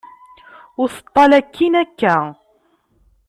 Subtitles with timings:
[0.81, 2.15] Ur teṭṭal akkin akka.